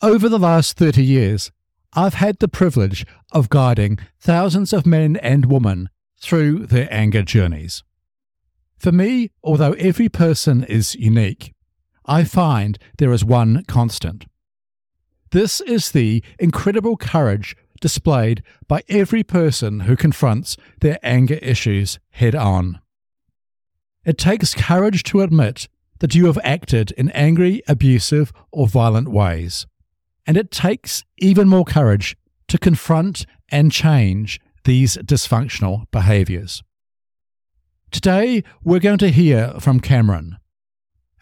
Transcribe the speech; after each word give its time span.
Over 0.00 0.28
the 0.28 0.38
last 0.38 0.76
30 0.76 1.02
years, 1.02 1.50
I've 1.92 2.14
had 2.14 2.38
the 2.38 2.46
privilege 2.46 3.04
of 3.32 3.48
guiding 3.48 3.98
thousands 4.20 4.72
of 4.72 4.86
men 4.86 5.16
and 5.16 5.46
women 5.46 5.88
through 6.20 6.66
their 6.66 6.86
anger 6.88 7.22
journeys. 7.22 7.82
For 8.78 8.92
me, 8.92 9.32
although 9.42 9.72
every 9.72 10.08
person 10.08 10.62
is 10.62 10.94
unique, 10.94 11.52
I 12.06 12.22
find 12.22 12.78
there 12.98 13.10
is 13.10 13.24
one 13.24 13.64
constant. 13.66 14.26
This 15.32 15.60
is 15.62 15.90
the 15.90 16.22
incredible 16.38 16.96
courage 16.96 17.56
displayed 17.80 18.44
by 18.68 18.84
every 18.88 19.24
person 19.24 19.80
who 19.80 19.96
confronts 19.96 20.56
their 20.80 21.00
anger 21.02 21.40
issues 21.42 21.98
head 22.10 22.36
on. 22.36 22.78
It 24.04 24.16
takes 24.16 24.54
courage 24.54 25.02
to 25.04 25.22
admit 25.22 25.66
that 25.98 26.14
you 26.14 26.26
have 26.26 26.38
acted 26.44 26.92
in 26.92 27.10
angry, 27.10 27.62
abusive, 27.66 28.32
or 28.52 28.68
violent 28.68 29.08
ways. 29.08 29.66
And 30.28 30.36
it 30.36 30.50
takes 30.50 31.04
even 31.16 31.48
more 31.48 31.64
courage 31.64 32.14
to 32.48 32.58
confront 32.58 33.24
and 33.48 33.72
change 33.72 34.38
these 34.64 34.98
dysfunctional 34.98 35.90
behaviours. 35.90 36.62
Today, 37.90 38.44
we're 38.62 38.78
going 38.78 38.98
to 38.98 39.10
hear 39.10 39.54
from 39.58 39.80
Cameron. 39.80 40.36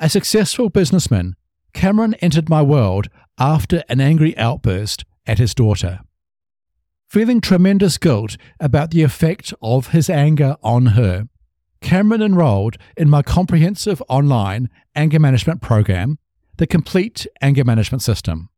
A 0.01 0.11
successful 0.11 0.71
businessman, 0.71 1.37
Cameron 1.73 2.15
entered 2.15 2.49
my 2.49 2.63
world 2.63 3.07
after 3.39 3.85
an 3.89 4.01
angry 4.01 4.37
outburst 4.37 5.05
at 5.25 5.39
his 5.39 5.55
daughter. 5.55 6.01
Feeling 7.09 7.41
tremendous 7.41 7.99
guilt 7.99 8.37
about 8.59 8.91
the 8.91 9.05
effect 9.05 9.55
of 9.63 9.89
his 9.89 10.11
anger 10.11 10.57
on 10.65 10.87
her, 10.87 11.29
Cameron 11.81 12.23
enrolled 12.23 12.77
in 12.97 13.09
my 13.09 13.23
comprehensive 13.23 14.03
online 14.09 14.69
anger 14.97 15.21
management 15.21 15.63
program, 15.63 16.19
the 16.57 16.67
Complete 16.67 17.29
Anger 17.41 17.63
Management 17.63 18.03
System. 18.03 18.49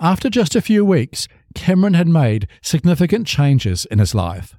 After 0.00 0.30
just 0.30 0.54
a 0.54 0.60
few 0.60 0.84
weeks, 0.84 1.26
Cameron 1.54 1.94
had 1.94 2.06
made 2.06 2.46
significant 2.62 3.26
changes 3.26 3.84
in 3.86 3.98
his 3.98 4.14
life. 4.14 4.54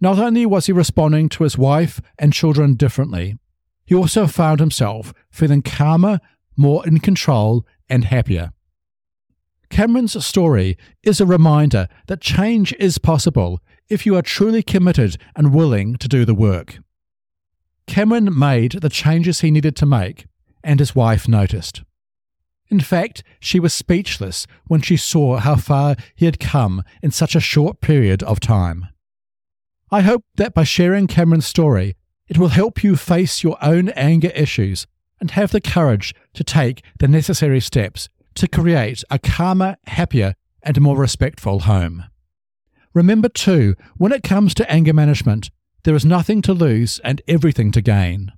Not 0.00 0.18
only 0.18 0.44
was 0.44 0.66
he 0.66 0.72
responding 0.72 1.30
to 1.30 1.44
his 1.44 1.56
wife 1.56 2.00
and 2.18 2.32
children 2.32 2.74
differently, 2.74 3.38
he 3.86 3.94
also 3.94 4.26
found 4.26 4.60
himself 4.60 5.14
feeling 5.30 5.62
calmer, 5.62 6.20
more 6.56 6.86
in 6.86 7.00
control, 7.00 7.66
and 7.88 8.04
happier. 8.04 8.52
Cameron's 9.70 10.24
story 10.24 10.76
is 11.02 11.20
a 11.20 11.26
reminder 11.26 11.88
that 12.06 12.20
change 12.20 12.74
is 12.78 12.98
possible 12.98 13.60
if 13.88 14.04
you 14.04 14.14
are 14.14 14.22
truly 14.22 14.62
committed 14.62 15.16
and 15.34 15.54
willing 15.54 15.96
to 15.96 16.08
do 16.08 16.26
the 16.26 16.34
work. 16.34 16.78
Cameron 17.86 18.38
made 18.38 18.72
the 18.72 18.88
changes 18.90 19.40
he 19.40 19.50
needed 19.50 19.74
to 19.76 19.86
make, 19.86 20.26
and 20.62 20.80
his 20.80 20.94
wife 20.94 21.26
noticed. 21.26 21.82
In 22.68 22.80
fact, 22.80 23.22
she 23.40 23.60
was 23.60 23.74
speechless 23.74 24.46
when 24.66 24.80
she 24.80 24.96
saw 24.96 25.36
how 25.36 25.56
far 25.56 25.96
he 26.14 26.24
had 26.24 26.40
come 26.40 26.82
in 27.02 27.10
such 27.10 27.36
a 27.36 27.40
short 27.40 27.80
period 27.80 28.22
of 28.22 28.40
time. 28.40 28.86
I 29.90 30.00
hope 30.00 30.24
that 30.36 30.54
by 30.54 30.64
sharing 30.64 31.06
Cameron's 31.06 31.46
story, 31.46 31.94
it 32.26 32.38
will 32.38 32.48
help 32.48 32.82
you 32.82 32.96
face 32.96 33.42
your 33.42 33.58
own 33.62 33.90
anger 33.90 34.30
issues 34.34 34.86
and 35.20 35.30
have 35.32 35.52
the 35.52 35.60
courage 35.60 36.14
to 36.32 36.42
take 36.42 36.82
the 36.98 37.08
necessary 37.08 37.60
steps 37.60 38.08
to 38.34 38.48
create 38.48 39.04
a 39.10 39.18
calmer, 39.18 39.76
happier, 39.86 40.34
and 40.62 40.80
more 40.80 40.96
respectful 40.96 41.60
home. 41.60 42.04
Remember, 42.94 43.28
too, 43.28 43.74
when 43.96 44.12
it 44.12 44.22
comes 44.22 44.54
to 44.54 44.70
anger 44.70 44.92
management, 44.92 45.50
there 45.84 45.94
is 45.94 46.04
nothing 46.04 46.42
to 46.42 46.52
lose 46.52 46.98
and 47.04 47.20
everything 47.28 47.70
to 47.72 47.82
gain. 47.82 48.32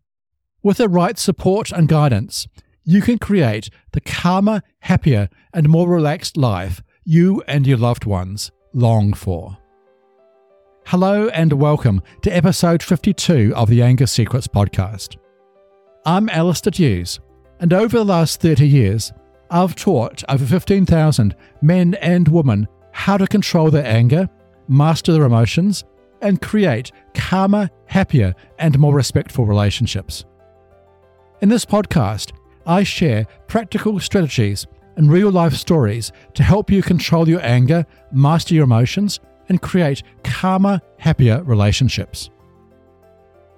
With 0.62 0.78
the 0.78 0.88
right 0.88 1.18
support 1.18 1.70
and 1.70 1.88
guidance, 1.88 2.48
you 2.88 3.02
can 3.02 3.18
create 3.18 3.68
the 3.90 4.00
calmer, 4.00 4.62
happier, 4.78 5.28
and 5.52 5.68
more 5.68 5.88
relaxed 5.88 6.36
life 6.36 6.84
you 7.04 7.42
and 7.48 7.66
your 7.66 7.76
loved 7.76 8.04
ones 8.04 8.52
long 8.72 9.12
for. 9.12 9.58
Hello 10.86 11.26
and 11.30 11.52
welcome 11.54 12.00
to 12.22 12.30
episode 12.30 12.84
52 12.84 13.52
of 13.56 13.68
the 13.68 13.82
Anger 13.82 14.06
Secrets 14.06 14.46
podcast. 14.46 15.16
I'm 16.04 16.28
Alastair 16.28 16.70
Duhs, 16.70 17.18
and 17.58 17.72
over 17.72 17.98
the 17.98 18.04
last 18.04 18.40
30 18.40 18.68
years, 18.68 19.12
I've 19.50 19.74
taught 19.74 20.22
over 20.28 20.46
15,000 20.46 21.34
men 21.62 21.94
and 21.94 22.28
women 22.28 22.68
how 22.92 23.16
to 23.16 23.26
control 23.26 23.68
their 23.68 23.84
anger, 23.84 24.30
master 24.68 25.12
their 25.12 25.24
emotions, 25.24 25.84
and 26.22 26.40
create 26.40 26.92
calmer, 27.14 27.68
happier, 27.86 28.32
and 28.60 28.78
more 28.78 28.94
respectful 28.94 29.44
relationships. 29.44 30.24
In 31.40 31.48
this 31.48 31.64
podcast, 31.64 32.30
I 32.66 32.82
share 32.82 33.26
practical 33.46 33.98
strategies 34.00 34.66
and 34.96 35.10
real 35.10 35.30
life 35.30 35.54
stories 35.54 36.10
to 36.34 36.42
help 36.42 36.70
you 36.70 36.82
control 36.82 37.28
your 37.28 37.44
anger, 37.44 37.86
master 38.12 38.54
your 38.54 38.64
emotions, 38.64 39.20
and 39.48 39.62
create 39.62 40.02
calmer, 40.24 40.80
happier 40.98 41.42
relationships. 41.44 42.30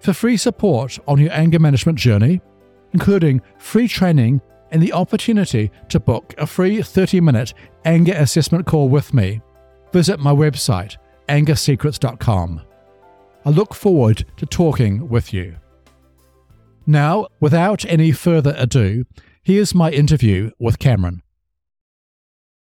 For 0.00 0.12
free 0.12 0.36
support 0.36 0.98
on 1.08 1.18
your 1.18 1.32
anger 1.32 1.58
management 1.58 1.98
journey, 1.98 2.40
including 2.92 3.40
free 3.58 3.88
training 3.88 4.40
and 4.70 4.82
the 4.82 4.92
opportunity 4.92 5.70
to 5.88 5.98
book 5.98 6.34
a 6.38 6.46
free 6.46 6.82
30 6.82 7.20
minute 7.20 7.54
anger 7.84 8.12
assessment 8.14 8.66
call 8.66 8.88
with 8.88 9.14
me, 9.14 9.40
visit 9.92 10.20
my 10.20 10.32
website, 10.32 10.96
angersecrets.com. 11.28 12.60
I 13.44 13.50
look 13.50 13.74
forward 13.74 14.24
to 14.36 14.46
talking 14.46 15.08
with 15.08 15.32
you. 15.32 15.56
Now, 16.88 17.26
without 17.38 17.84
any 17.84 18.12
further 18.12 18.54
ado, 18.56 19.04
here's 19.42 19.74
my 19.74 19.90
interview 19.90 20.52
with 20.58 20.78
Cameron. 20.78 21.20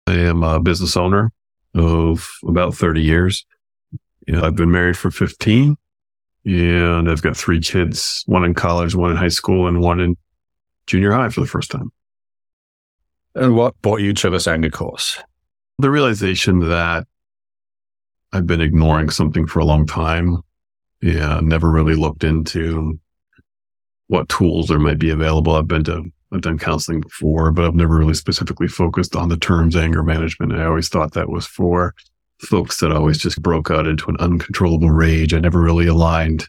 I 0.08 0.14
am 0.14 0.44
a 0.44 0.62
business 0.62 0.96
owner 0.96 1.34
of 1.76 2.26
about 2.48 2.74
30 2.74 3.02
years. 3.02 3.46
I've 4.34 4.56
been 4.56 4.72
married 4.72 4.98
for 4.98 5.12
15 5.12 5.76
and 6.46 7.12
I've 7.12 7.22
got 7.22 7.36
three 7.36 7.60
kids, 7.60 8.24
one 8.26 8.46
in 8.46 8.54
college, 8.54 8.96
one 8.96 9.12
in 9.12 9.18
high 9.18 9.28
school, 9.28 9.68
and 9.68 9.82
one 9.82 10.00
in 10.00 10.16
junior 10.88 11.12
high 11.12 11.28
for 11.28 11.42
the 11.42 11.48
first 11.48 11.70
time. 11.70 11.92
And 13.36 13.58
what 13.58 13.82
brought 13.82 14.00
you 14.00 14.14
to 14.14 14.30
this 14.30 14.48
anger 14.48 14.70
course? 14.70 15.22
The 15.80 15.90
realization 15.90 16.60
that 16.70 17.08
I've 18.32 18.48
been 18.48 18.62
ignoring 18.62 19.10
something 19.10 19.48
for 19.48 19.60
a 19.60 19.66
long 19.66 19.86
time. 19.86 20.38
Yeah, 21.02 21.42
never 21.44 21.70
really 21.70 21.96
looked 21.96 22.24
into 22.24 23.02
what 24.08 24.30
tools 24.30 24.68
there 24.68 24.80
might 24.80 25.00
be 25.00 25.10
available. 25.10 25.56
I've 25.56 25.68
been 25.68 25.84
to, 25.86 26.04
I've 26.32 26.42
done 26.42 26.58
counseling 26.58 27.02
before, 27.02 27.52
but 27.52 27.66
I've 27.66 27.76
never 27.76 27.98
really 27.98 28.14
specifically 28.14 28.68
focused 28.68 29.16
on 29.16 29.30
the 29.30 29.38
terms 29.38 29.76
anger 29.76 30.04
management. 30.04 30.54
I 30.54 30.66
always 30.66 30.90
thought 30.90 31.14
that 31.14 31.30
was 31.30 31.46
for 31.46 31.94
folks 32.40 32.80
that 32.80 32.92
always 32.92 33.18
just 33.18 33.42
broke 33.42 33.72
out 33.72 33.88
into 33.88 34.10
an 34.10 34.18
uncontrollable 34.20 34.92
rage. 34.92 35.34
I 35.34 35.40
never 35.40 35.62
really 35.62 35.88
aligned 35.88 36.48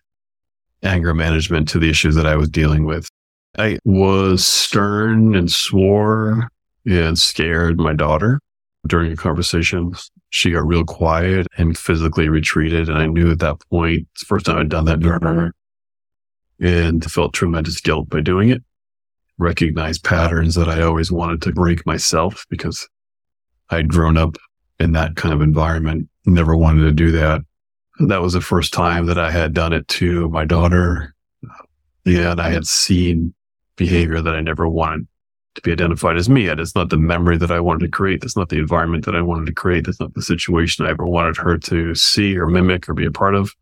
anger 0.83 1.15
management 1.15 1.69
to 1.69 1.79
the 1.79 1.89
issues 1.89 2.15
that 2.17 2.27
I 2.27 2.37
was 2.37 2.49
dealing 2.49 2.85
with. 2.85 3.09
I 3.57 3.79
was 3.85 4.47
stern 4.47 5.35
and 5.35 5.51
swore 5.51 6.49
and 6.87 7.19
scared 7.19 7.79
my 7.79 7.93
daughter 7.93 8.41
during 8.87 9.13
a 9.13 9.17
conversation. 9.17 9.95
She 10.31 10.51
got 10.51 10.67
real 10.67 10.85
quiet 10.85 11.47
and 11.57 11.79
physically 11.79 12.29
retreated. 12.29 12.89
And 12.89 12.99
I 12.99 13.07
knew 13.07 13.31
at 13.31 13.39
that 13.39 13.57
point, 13.71 14.09
it's 14.13 14.23
the 14.23 14.27
first 14.27 14.47
time 14.47 14.59
I'd 14.59 14.69
done 14.69 14.85
that 14.87 15.03
her 15.03 15.55
and 16.61 17.05
felt 17.11 17.35
tremendous 17.35 17.81
guilt 17.81 18.09
by 18.09 18.21
doing 18.21 18.51
it. 18.51 18.63
Recognized 19.39 20.05
patterns 20.05 20.55
that 20.55 20.69
I 20.69 20.83
always 20.83 21.11
wanted 21.11 21.43
to 21.43 21.53
break 21.53 21.85
myself 21.87 22.47
because 22.49 22.89
I'd 23.71 23.89
grown 23.89 24.17
up 24.17 24.37
in 24.79 24.93
that 24.93 25.17
kind 25.17 25.35
of 25.35 25.41
environment, 25.41 26.09
never 26.27 26.57
wanted 26.57 26.83
to 26.83 26.93
do 26.93 27.11
that. 27.13 27.43
That 28.01 28.23
was 28.23 28.33
the 28.33 28.41
first 28.41 28.73
time 28.73 29.07
that 29.07 29.19
I 29.19 29.31
had 29.31 29.55
done 29.55 29.73
it 29.73 29.87
to 29.89 30.29
my 30.31 30.45
daughter. 30.45 31.15
Yeah, 32.05 32.33
and 32.33 32.41
I 32.41 32.51
had 32.51 32.67
seen 32.67 33.35
behavior 33.77 34.21
that 34.21 34.35
I 34.35 34.41
never 34.41 34.69
wanted 34.69 35.07
to 35.55 35.63
be 35.63 35.73
identified 35.73 36.17
as 36.17 36.29
me. 36.29 36.49
And 36.49 36.61
it's 36.61 36.75
not 36.75 36.91
the 36.91 36.97
memory 36.97 37.39
that 37.39 37.51
I 37.51 37.61
wanted 37.61 37.87
to 37.87 37.91
create. 37.91 38.21
That's 38.21 38.37
not 38.37 38.49
the 38.49 38.59
environment 38.59 39.05
that 39.05 39.17
I 39.17 39.23
wanted 39.23 39.47
to 39.47 39.53
create. 39.53 39.87
That's 39.87 40.01
not 40.01 40.15
the 40.15 40.23
situation 40.23 40.85
I 40.85 40.91
ever 40.91 41.07
wanted 41.07 41.37
her 41.37 41.57
to 41.59 41.95
see 41.95 42.37
or 42.37 42.47
mimic 42.47 42.89
or 42.89 42.95
be 42.95 43.07
a 43.07 43.13
part 43.13 43.35
of. 43.35 43.53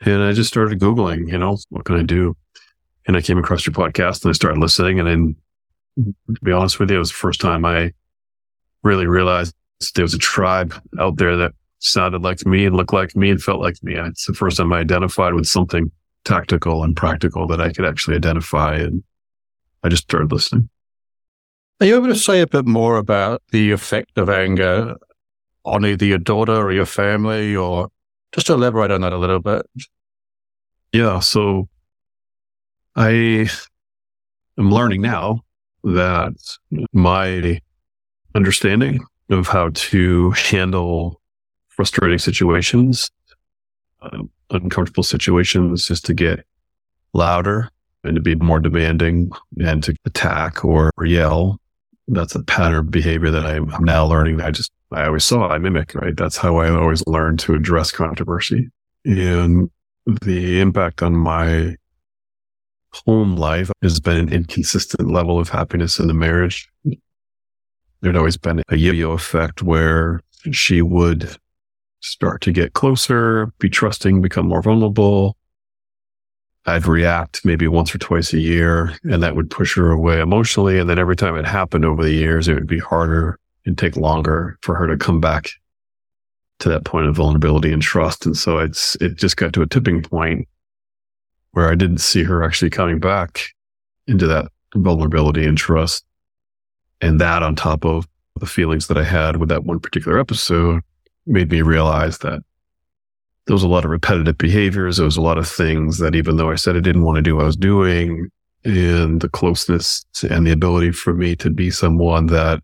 And 0.00 0.22
I 0.22 0.32
just 0.32 0.48
started 0.48 0.78
Googling, 0.78 1.30
you 1.30 1.38
know, 1.38 1.58
what 1.70 1.84
can 1.84 1.96
I 1.96 2.02
do? 2.02 2.36
And 3.06 3.16
I 3.16 3.20
came 3.20 3.38
across 3.38 3.66
your 3.66 3.74
podcast 3.74 4.24
and 4.24 4.30
I 4.30 4.32
started 4.32 4.60
listening. 4.60 5.00
And 5.00 5.08
then 5.08 5.36
to 6.34 6.40
be 6.42 6.52
honest 6.52 6.78
with 6.78 6.90
you, 6.90 6.96
it 6.96 7.00
was 7.00 7.10
the 7.10 7.16
first 7.16 7.40
time 7.40 7.64
I 7.64 7.92
really 8.82 9.06
realized 9.06 9.54
there 9.94 10.04
was 10.04 10.14
a 10.14 10.18
tribe 10.18 10.74
out 11.00 11.16
there 11.16 11.36
that 11.36 11.52
sounded 11.80 12.22
like 12.22 12.44
me 12.46 12.64
and 12.64 12.76
looked 12.76 12.92
like 12.92 13.16
me 13.16 13.30
and 13.30 13.42
felt 13.42 13.60
like 13.60 13.82
me. 13.82 13.94
It's 13.96 14.26
the 14.26 14.34
first 14.34 14.56
time 14.56 14.72
I 14.72 14.78
identified 14.78 15.34
with 15.34 15.46
something 15.46 15.90
tactical 16.24 16.84
and 16.84 16.96
practical 16.96 17.46
that 17.48 17.60
I 17.60 17.72
could 17.72 17.84
actually 17.84 18.16
identify. 18.16 18.76
And 18.76 19.02
I 19.82 19.88
just 19.88 20.04
started 20.04 20.30
listening. 20.30 20.68
Are 21.80 21.86
you 21.86 21.96
able 21.96 22.08
to 22.08 22.16
say 22.16 22.40
a 22.40 22.46
bit 22.46 22.66
more 22.66 22.98
about 22.98 23.42
the 23.52 23.70
effect 23.70 24.18
of 24.18 24.28
anger 24.28 24.96
on 25.64 25.86
either 25.86 26.04
your 26.04 26.18
daughter 26.18 26.54
or 26.54 26.72
your 26.72 26.86
family, 26.86 27.54
or 27.54 27.88
just 28.32 28.48
elaborate 28.50 28.90
on 28.90 29.00
that 29.02 29.12
a 29.12 29.18
little 29.18 29.40
bit? 29.40 29.66
Yeah. 30.92 31.20
So 31.20 31.68
I 32.96 33.48
am 34.58 34.70
learning 34.70 35.02
now 35.02 35.40
that 35.84 36.34
my 36.92 37.60
understanding 38.34 39.00
of 39.30 39.46
how 39.46 39.70
to 39.74 40.30
handle 40.32 41.20
frustrating 41.68 42.18
situations, 42.18 43.10
uh, 44.02 44.22
uncomfortable 44.50 45.02
situations, 45.02 45.90
is 45.90 46.00
to 46.00 46.14
get 46.14 46.44
louder 47.12 47.70
and 48.04 48.16
to 48.16 48.22
be 48.22 48.34
more 48.34 48.60
demanding 48.60 49.30
and 49.60 49.82
to 49.84 49.94
attack 50.04 50.64
or 50.64 50.90
yell. 51.04 51.60
That's 52.08 52.34
a 52.34 52.42
pattern 52.42 52.78
of 52.78 52.90
behavior 52.90 53.30
that 53.30 53.44
I'm 53.44 53.68
now 53.84 54.06
learning. 54.06 54.40
I 54.40 54.50
just, 54.50 54.72
I 54.90 55.06
always 55.06 55.24
saw, 55.24 55.48
I 55.48 55.58
mimic, 55.58 55.94
right? 55.94 56.16
That's 56.16 56.38
how 56.38 56.56
I 56.56 56.70
always 56.70 57.06
learned 57.06 57.38
to 57.40 57.54
address 57.54 57.92
controversy. 57.92 58.70
And 59.04 59.70
the 60.22 60.60
impact 60.60 61.02
on 61.02 61.14
my 61.14 61.76
home 62.92 63.36
life 63.36 63.70
has 63.82 64.00
been 64.00 64.16
an 64.16 64.32
inconsistent 64.32 65.10
level 65.10 65.38
of 65.38 65.50
happiness 65.50 65.98
in 65.98 66.08
the 66.08 66.14
marriage. 66.14 66.68
There'd 68.00 68.16
always 68.16 68.38
been 68.38 68.62
a 68.68 68.76
yo-yo 68.76 69.12
effect 69.12 69.62
where 69.62 70.20
she 70.50 70.80
would 70.82 71.36
start 72.00 72.40
to 72.42 72.52
get 72.52 72.72
closer, 72.72 73.52
be 73.58 73.68
trusting, 73.68 74.22
become 74.22 74.46
more 74.48 74.62
vulnerable. 74.62 75.36
I'd 76.68 76.86
react 76.86 77.44
maybe 77.44 77.68
once 77.68 77.94
or 77.94 77.98
twice 77.98 78.32
a 78.32 78.38
year 78.38 78.96
and 79.04 79.22
that 79.22 79.36
would 79.36 79.50
push 79.50 79.76
her 79.76 79.90
away 79.90 80.20
emotionally. 80.20 80.78
And 80.78 80.88
then 80.88 80.98
every 80.98 81.16
time 81.16 81.36
it 81.36 81.46
happened 81.46 81.84
over 81.84 82.02
the 82.02 82.12
years, 82.12 82.48
it 82.48 82.54
would 82.54 82.66
be 82.66 82.78
harder 82.78 83.38
and 83.66 83.76
take 83.76 83.96
longer 83.96 84.58
for 84.62 84.74
her 84.74 84.86
to 84.86 84.96
come 84.96 85.20
back 85.20 85.50
to 86.60 86.68
that 86.68 86.84
point 86.84 87.06
of 87.06 87.16
vulnerability 87.16 87.72
and 87.72 87.82
trust. 87.82 88.26
And 88.26 88.36
so 88.36 88.58
it's, 88.58 88.96
it 88.96 89.16
just 89.16 89.36
got 89.36 89.52
to 89.52 89.62
a 89.62 89.66
tipping 89.66 90.02
point 90.02 90.48
where 91.52 91.70
I 91.70 91.74
didn't 91.74 91.98
see 91.98 92.24
her 92.24 92.42
actually 92.42 92.70
coming 92.70 92.98
back 92.98 93.42
into 94.06 94.26
that 94.26 94.50
vulnerability 94.74 95.44
and 95.44 95.56
trust. 95.56 96.04
And 97.00 97.20
that 97.20 97.42
on 97.42 97.54
top 97.54 97.84
of 97.84 98.08
the 98.38 98.46
feelings 98.46 98.86
that 98.88 98.98
I 98.98 99.04
had 99.04 99.36
with 99.36 99.48
that 99.50 99.64
one 99.64 99.80
particular 99.80 100.18
episode 100.18 100.82
made 101.26 101.50
me 101.50 101.62
realize 101.62 102.18
that 102.18 102.40
there 103.48 103.54
was 103.54 103.62
a 103.62 103.68
lot 103.68 103.86
of 103.86 103.90
repetitive 103.90 104.36
behaviors. 104.36 104.98
There 104.98 105.06
was 105.06 105.16
a 105.16 105.22
lot 105.22 105.38
of 105.38 105.48
things 105.48 105.96
that 105.98 106.14
even 106.14 106.36
though 106.36 106.50
I 106.50 106.54
said 106.56 106.76
I 106.76 106.80
didn't 106.80 107.04
want 107.04 107.16
to 107.16 107.22
do, 107.22 107.40
I 107.40 107.44
was 107.44 107.56
doing 107.56 108.28
and 108.62 109.22
the 109.22 109.28
closeness 109.30 110.04
and 110.28 110.46
the 110.46 110.52
ability 110.52 110.92
for 110.92 111.14
me 111.14 111.34
to 111.36 111.48
be 111.48 111.70
someone 111.70 112.26
that 112.26 112.62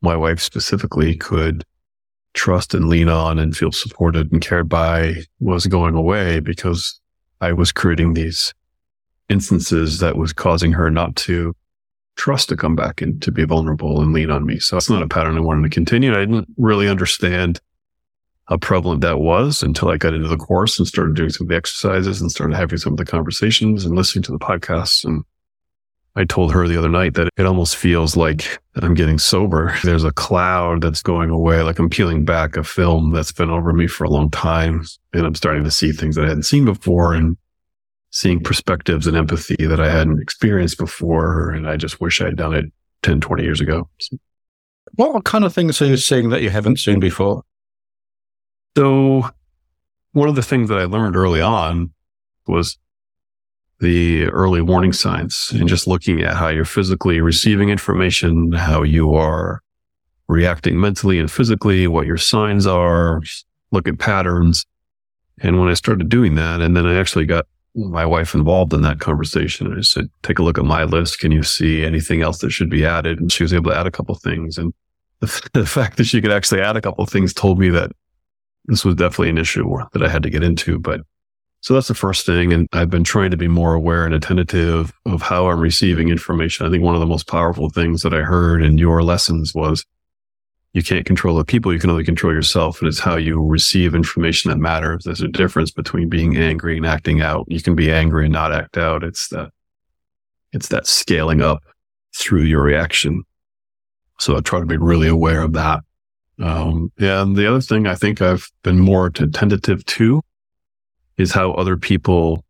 my 0.00 0.16
wife 0.16 0.40
specifically 0.40 1.14
could 1.14 1.62
trust 2.34 2.74
and 2.74 2.88
lean 2.88 3.08
on 3.08 3.38
and 3.38 3.56
feel 3.56 3.70
supported 3.70 4.32
and 4.32 4.42
cared 4.42 4.68
by 4.68 5.14
was 5.38 5.68
going 5.68 5.94
away 5.94 6.40
because 6.40 7.00
I 7.40 7.52
was 7.52 7.70
creating 7.70 8.14
these 8.14 8.52
instances 9.28 10.00
that 10.00 10.16
was 10.16 10.32
causing 10.32 10.72
her 10.72 10.90
not 10.90 11.14
to 11.16 11.54
trust 12.16 12.48
to 12.48 12.56
come 12.56 12.74
back 12.74 13.00
and 13.00 13.22
to 13.22 13.30
be 13.30 13.44
vulnerable 13.44 14.02
and 14.02 14.12
lean 14.12 14.32
on 14.32 14.44
me. 14.44 14.58
So 14.58 14.76
it's 14.76 14.90
not 14.90 15.02
a 15.02 15.08
pattern 15.08 15.36
I 15.36 15.40
wanted 15.40 15.62
to 15.62 15.74
continue. 15.74 16.12
I 16.12 16.20
didn't 16.20 16.48
really 16.56 16.88
understand 16.88 17.60
how 18.46 18.56
prevalent 18.56 19.00
that 19.00 19.18
was 19.18 19.62
until 19.62 19.88
I 19.88 19.96
got 19.96 20.14
into 20.14 20.28
the 20.28 20.36
course 20.36 20.78
and 20.78 20.86
started 20.86 21.16
doing 21.16 21.30
some 21.30 21.46
of 21.46 21.48
the 21.48 21.56
exercises 21.56 22.20
and 22.20 22.30
started 22.30 22.56
having 22.56 22.78
some 22.78 22.92
of 22.92 22.96
the 22.96 23.04
conversations 23.04 23.84
and 23.84 23.96
listening 23.96 24.22
to 24.24 24.32
the 24.32 24.38
podcasts. 24.38 25.04
And 25.04 25.24
I 26.14 26.24
told 26.24 26.52
her 26.52 26.66
the 26.66 26.78
other 26.78 26.88
night 26.88 27.14
that 27.14 27.28
it 27.36 27.44
almost 27.44 27.76
feels 27.76 28.16
like 28.16 28.58
I'm 28.76 28.94
getting 28.94 29.18
sober. 29.18 29.76
There's 29.82 30.04
a 30.04 30.12
cloud 30.12 30.80
that's 30.80 31.02
going 31.02 31.30
away, 31.30 31.62
like 31.62 31.78
I'm 31.78 31.90
peeling 31.90 32.24
back 32.24 32.56
a 32.56 32.62
film 32.62 33.12
that's 33.12 33.32
been 33.32 33.50
over 33.50 33.72
me 33.72 33.88
for 33.88 34.04
a 34.04 34.10
long 34.10 34.30
time. 34.30 34.84
And 35.12 35.26
I'm 35.26 35.34
starting 35.34 35.64
to 35.64 35.70
see 35.70 35.90
things 35.90 36.14
that 36.14 36.24
I 36.24 36.28
hadn't 36.28 36.44
seen 36.44 36.64
before 36.64 37.14
and 37.14 37.36
seeing 38.10 38.42
perspectives 38.42 39.08
and 39.08 39.16
empathy 39.16 39.66
that 39.66 39.80
I 39.80 39.90
hadn't 39.90 40.22
experienced 40.22 40.78
before. 40.78 41.50
And 41.50 41.68
I 41.68 41.76
just 41.76 42.00
wish 42.00 42.20
I'd 42.20 42.36
done 42.36 42.54
it 42.54 42.66
10, 43.02 43.20
20 43.20 43.42
years 43.42 43.60
ago. 43.60 43.88
What 44.94 45.24
kind 45.24 45.44
of 45.44 45.52
things 45.52 45.82
are 45.82 45.86
you 45.86 45.96
seeing 45.96 46.30
that 46.30 46.42
you 46.42 46.50
haven't 46.50 46.78
seen 46.78 47.00
before? 47.00 47.42
So, 48.76 49.30
one 50.12 50.28
of 50.28 50.34
the 50.34 50.42
things 50.42 50.68
that 50.68 50.78
I 50.78 50.84
learned 50.84 51.16
early 51.16 51.40
on 51.40 51.92
was 52.46 52.76
the 53.80 54.24
early 54.24 54.60
warning 54.60 54.92
signs 54.92 55.50
and 55.54 55.66
just 55.66 55.86
looking 55.86 56.20
at 56.20 56.36
how 56.36 56.48
you're 56.48 56.66
physically 56.66 57.22
receiving 57.22 57.70
information, 57.70 58.52
how 58.52 58.82
you 58.82 59.14
are 59.14 59.62
reacting 60.28 60.78
mentally 60.78 61.18
and 61.18 61.30
physically, 61.30 61.86
what 61.86 62.06
your 62.06 62.18
signs 62.18 62.66
are, 62.66 63.22
look 63.72 63.88
at 63.88 63.98
patterns. 63.98 64.66
And 65.40 65.58
when 65.58 65.70
I 65.70 65.74
started 65.74 66.10
doing 66.10 66.34
that, 66.34 66.60
and 66.60 66.76
then 66.76 66.84
I 66.86 66.96
actually 66.96 67.24
got 67.24 67.46
my 67.74 68.04
wife 68.04 68.34
involved 68.34 68.74
in 68.74 68.82
that 68.82 69.00
conversation, 69.00 69.74
I 69.74 69.80
said, 69.80 70.10
take 70.22 70.38
a 70.38 70.42
look 70.42 70.58
at 70.58 70.64
my 70.66 70.84
list. 70.84 71.18
Can 71.18 71.32
you 71.32 71.42
see 71.42 71.82
anything 71.82 72.20
else 72.20 72.38
that 72.38 72.50
should 72.50 72.68
be 72.68 72.84
added? 72.84 73.20
And 73.20 73.32
she 73.32 73.42
was 73.42 73.54
able 73.54 73.70
to 73.70 73.78
add 73.78 73.86
a 73.86 73.90
couple 73.90 74.14
things. 74.16 74.58
And 74.58 74.74
the, 75.20 75.48
the 75.54 75.66
fact 75.66 75.96
that 75.96 76.04
she 76.04 76.20
could 76.20 76.32
actually 76.32 76.60
add 76.60 76.76
a 76.76 76.82
couple 76.82 77.06
things 77.06 77.32
told 77.32 77.58
me 77.58 77.70
that 77.70 77.92
this 78.66 78.84
was 78.84 78.94
definitely 78.94 79.30
an 79.30 79.38
issue 79.38 79.76
that 79.92 80.02
I 80.02 80.08
had 80.08 80.22
to 80.24 80.30
get 80.30 80.42
into. 80.42 80.78
But 80.78 81.00
so 81.60 81.74
that's 81.74 81.88
the 81.88 81.94
first 81.94 82.26
thing. 82.26 82.52
And 82.52 82.68
I've 82.72 82.90
been 82.90 83.04
trying 83.04 83.30
to 83.30 83.36
be 83.36 83.48
more 83.48 83.74
aware 83.74 84.04
and 84.04 84.14
attentive 84.14 84.92
of 85.04 85.22
how 85.22 85.48
I'm 85.48 85.60
receiving 85.60 86.08
information. 86.08 86.66
I 86.66 86.70
think 86.70 86.82
one 86.82 86.94
of 86.94 87.00
the 87.00 87.06
most 87.06 87.26
powerful 87.26 87.70
things 87.70 88.02
that 88.02 88.14
I 88.14 88.20
heard 88.20 88.62
in 88.62 88.78
your 88.78 89.02
lessons 89.02 89.54
was 89.54 89.84
you 90.72 90.82
can't 90.82 91.06
control 91.06 91.38
the 91.38 91.44
people. 91.44 91.72
You 91.72 91.78
can 91.78 91.90
only 91.90 92.04
control 92.04 92.32
yourself. 92.32 92.80
And 92.80 92.88
it's 92.88 93.00
how 93.00 93.16
you 93.16 93.42
receive 93.42 93.94
information 93.94 94.50
that 94.50 94.58
matters. 94.58 95.04
There's 95.04 95.22
a 95.22 95.28
difference 95.28 95.70
between 95.70 96.08
being 96.08 96.36
angry 96.36 96.76
and 96.76 96.86
acting 96.86 97.22
out. 97.22 97.46
You 97.48 97.62
can 97.62 97.74
be 97.74 97.90
angry 97.90 98.26
and 98.26 98.32
not 98.32 98.52
act 98.52 98.76
out. 98.76 99.02
It's 99.02 99.28
that, 99.28 99.50
it's 100.52 100.68
that 100.68 100.86
scaling 100.86 101.40
up 101.40 101.62
through 102.14 102.42
your 102.42 102.62
reaction. 102.62 103.24
So 104.18 104.36
I 104.36 104.40
try 104.40 104.60
to 104.60 104.66
be 104.66 104.76
really 104.76 105.08
aware 105.08 105.40
of 105.40 105.52
that. 105.54 105.80
Um, 106.38 106.92
and 106.98 107.34
the 107.34 107.48
other 107.48 107.60
thing 107.60 107.86
I 107.86 107.94
think 107.94 108.20
I've 108.20 108.50
been 108.62 108.78
more 108.78 109.10
tentative 109.10 109.84
to 109.86 110.20
is 111.16 111.32
how 111.32 111.52
other 111.52 111.76
people 111.76 112.44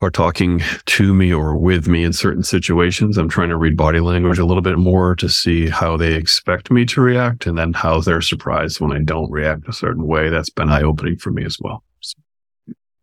are 0.00 0.10
talking 0.10 0.60
to 0.84 1.14
me 1.14 1.32
or 1.32 1.56
with 1.56 1.86
me 1.86 2.02
in 2.02 2.12
certain 2.12 2.42
situations. 2.42 3.16
I'm 3.16 3.28
trying 3.28 3.50
to 3.50 3.56
read 3.56 3.76
body 3.76 4.00
language 4.00 4.38
a 4.38 4.44
little 4.44 4.62
bit 4.62 4.78
more 4.78 5.14
to 5.16 5.28
see 5.28 5.68
how 5.68 5.96
they 5.96 6.14
expect 6.14 6.70
me 6.70 6.84
to 6.86 7.00
react 7.00 7.46
and 7.46 7.56
then 7.56 7.72
how 7.72 8.00
they're 8.00 8.20
surprised 8.20 8.80
when 8.80 8.92
I 8.92 9.00
don't 9.00 9.30
react 9.30 9.68
a 9.68 9.72
certain 9.72 10.06
way. 10.06 10.28
That's 10.28 10.50
been 10.50 10.70
eye 10.70 10.82
opening 10.82 11.18
for 11.18 11.30
me 11.30 11.44
as 11.44 11.56
well. 11.60 11.84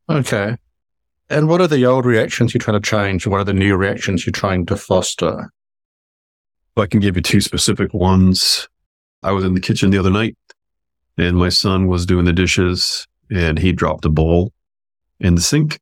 Okay. 0.10 0.58
And 1.30 1.48
what 1.48 1.62
are 1.62 1.68
the 1.68 1.86
old 1.86 2.06
reactions 2.06 2.54
you're 2.54 2.60
trying 2.60 2.82
to 2.82 2.90
change? 2.90 3.26
What 3.28 3.40
are 3.40 3.46
the 3.46 3.54
new 3.54 3.78
reactions 3.78 4.26
you're 4.26 4.32
trying 4.32 4.66
to 4.66 4.76
foster? 4.76 5.52
I 6.76 6.86
can 6.88 7.00
give 7.00 7.16
you 7.16 7.22
two 7.22 7.42
specific 7.42 7.94
ones. 7.94 8.68
I 9.22 9.32
was 9.32 9.44
in 9.44 9.54
the 9.54 9.60
kitchen 9.60 9.90
the 9.90 9.98
other 9.98 10.10
night 10.10 10.38
and 11.18 11.38
my 11.38 11.50
son 11.50 11.88
was 11.88 12.06
doing 12.06 12.26
the 12.26 12.34
dishes 12.34 13.08
and 13.30 13.60
he 13.60 13.72
dropped 13.72 14.06
a 14.06 14.10
bowl 14.10 14.54
in 15.20 15.36
the 15.36 15.42
sink 15.42 15.80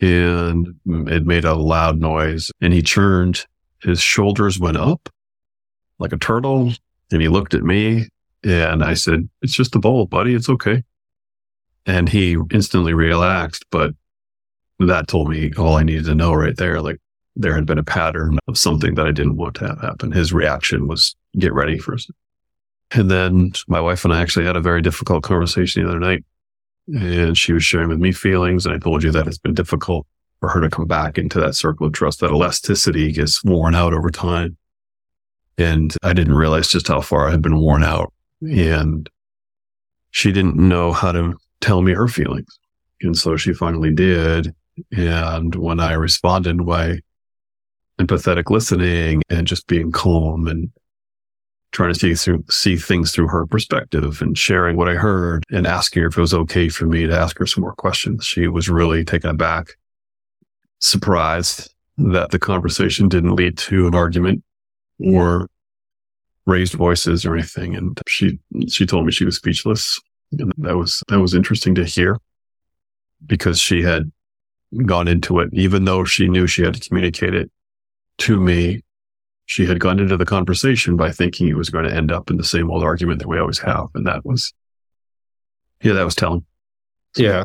and 0.00 0.74
it 0.86 1.26
made 1.26 1.44
a 1.44 1.54
loud 1.54 1.98
noise 1.98 2.50
and 2.60 2.72
he 2.72 2.82
turned 2.82 3.44
his 3.82 4.00
shoulders 4.00 4.58
went 4.58 4.76
up 4.76 5.08
like 5.98 6.12
a 6.12 6.18
turtle 6.18 6.72
and 7.10 7.22
he 7.22 7.28
looked 7.28 7.54
at 7.54 7.62
me 7.62 8.06
and 8.44 8.84
I 8.84 8.94
said, 8.94 9.28
it's 9.42 9.54
just 9.54 9.74
a 9.74 9.80
bowl, 9.80 10.06
buddy. 10.06 10.34
It's 10.34 10.48
okay. 10.48 10.84
And 11.86 12.08
he 12.08 12.36
instantly 12.52 12.94
relaxed, 12.94 13.64
but 13.70 13.92
that 14.78 15.08
told 15.08 15.28
me 15.28 15.52
all 15.58 15.74
I 15.74 15.82
needed 15.82 16.04
to 16.04 16.14
know 16.14 16.32
right 16.32 16.56
there. 16.56 16.80
Like 16.80 16.98
there 17.34 17.54
had 17.54 17.66
been 17.66 17.78
a 17.78 17.84
pattern 17.84 18.38
of 18.46 18.58
something 18.58 18.94
that 18.94 19.06
I 19.06 19.12
didn't 19.12 19.36
want 19.36 19.56
to 19.56 19.66
have 19.66 19.80
happen. 19.80 20.12
His 20.12 20.32
reaction 20.32 20.86
was 20.86 21.16
get 21.36 21.52
ready 21.52 21.78
for. 21.78 21.96
And 22.90 23.10
then 23.10 23.52
my 23.66 23.80
wife 23.80 24.04
and 24.04 24.14
I 24.14 24.20
actually 24.20 24.46
had 24.46 24.56
a 24.56 24.60
very 24.60 24.80
difficult 24.80 25.22
conversation 25.22 25.82
the 25.82 25.88
other 25.88 26.00
night 26.00 26.24
and 26.94 27.36
she 27.36 27.52
was 27.52 27.64
sharing 27.64 27.88
with 27.88 27.98
me 27.98 28.12
feelings. 28.12 28.64
And 28.64 28.74
I 28.74 28.78
told 28.78 29.02
you 29.02 29.10
that 29.12 29.26
it's 29.26 29.38
been 29.38 29.54
difficult 29.54 30.06
for 30.40 30.48
her 30.48 30.60
to 30.60 30.70
come 30.70 30.86
back 30.86 31.18
into 31.18 31.40
that 31.40 31.54
circle 31.54 31.86
of 31.86 31.92
trust. 31.92 32.20
That 32.20 32.30
elasticity 32.30 33.12
gets 33.12 33.44
worn 33.44 33.74
out 33.74 33.92
over 33.92 34.10
time. 34.10 34.56
And 35.58 35.94
I 36.02 36.12
didn't 36.12 36.36
realize 36.36 36.68
just 36.68 36.88
how 36.88 37.00
far 37.00 37.28
I 37.28 37.32
had 37.32 37.42
been 37.42 37.58
worn 37.58 37.82
out. 37.82 38.12
And 38.40 39.08
she 40.10 40.32
didn't 40.32 40.56
know 40.56 40.92
how 40.92 41.12
to 41.12 41.34
tell 41.60 41.82
me 41.82 41.92
her 41.92 42.08
feelings. 42.08 42.58
And 43.02 43.16
so 43.16 43.36
she 43.36 43.52
finally 43.52 43.92
did. 43.92 44.54
And 44.96 45.54
when 45.56 45.80
I 45.80 45.92
responded 45.92 46.64
by 46.64 47.00
empathetic 47.98 48.48
listening 48.48 49.22
and 49.28 49.46
just 49.46 49.66
being 49.66 49.90
calm 49.90 50.46
and 50.46 50.70
trying 51.72 51.92
to 51.92 51.98
see 51.98 52.14
through, 52.14 52.44
see 52.48 52.76
things 52.76 53.12
through 53.12 53.28
her 53.28 53.46
perspective 53.46 54.22
and 54.22 54.36
sharing 54.38 54.76
what 54.76 54.88
I 54.88 54.94
heard 54.94 55.44
and 55.50 55.66
asking 55.66 56.02
her 56.02 56.08
if 56.08 56.16
it 56.16 56.20
was 56.20 56.34
okay 56.34 56.68
for 56.68 56.86
me 56.86 57.06
to 57.06 57.18
ask 57.18 57.38
her 57.38 57.46
some 57.46 57.62
more 57.62 57.74
questions. 57.74 58.24
She 58.24 58.48
was 58.48 58.68
really 58.68 59.04
taken 59.04 59.30
aback, 59.30 59.76
surprised 60.78 61.72
that 61.98 62.30
the 62.30 62.38
conversation 62.38 63.08
didn't 63.08 63.36
lead 63.36 63.58
to 63.58 63.86
an 63.86 63.94
argument 63.94 64.42
or 64.98 65.48
raised 66.46 66.74
voices 66.74 67.26
or 67.26 67.34
anything. 67.34 67.74
And 67.76 68.00
she, 68.06 68.38
she 68.68 68.86
told 68.86 69.04
me 69.04 69.12
she 69.12 69.24
was 69.24 69.36
speechless. 69.36 70.00
And 70.32 70.52
that 70.58 70.76
was, 70.76 71.02
that 71.08 71.20
was 71.20 71.34
interesting 71.34 71.74
to 71.74 71.84
hear 71.84 72.18
because 73.26 73.58
she 73.58 73.82
had 73.82 74.10
gone 74.86 75.08
into 75.08 75.40
it, 75.40 75.50
even 75.52 75.84
though 75.84 76.04
she 76.04 76.28
knew 76.28 76.46
she 76.46 76.62
had 76.62 76.74
to 76.74 76.88
communicate 76.88 77.34
it 77.34 77.50
to 78.18 78.40
me 78.40 78.82
she 79.48 79.64
had 79.64 79.80
gone 79.80 79.98
into 79.98 80.18
the 80.18 80.26
conversation 80.26 80.94
by 80.94 81.10
thinking 81.10 81.48
it 81.48 81.56
was 81.56 81.70
going 81.70 81.86
to 81.86 81.94
end 81.94 82.12
up 82.12 82.30
in 82.30 82.36
the 82.36 82.44
same 82.44 82.70
old 82.70 82.84
argument 82.84 83.18
that 83.18 83.28
we 83.28 83.38
always 83.38 83.58
have. 83.58 83.86
And 83.94 84.06
that 84.06 84.22
was, 84.26 84.52
yeah, 85.82 85.94
that 85.94 86.04
was 86.04 86.14
telling. 86.14 86.44
Yeah. 87.16 87.44